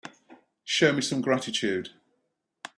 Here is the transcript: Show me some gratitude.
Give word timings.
Show 0.63 0.93
me 0.93 1.01
some 1.01 1.21
gratitude. 1.21 1.89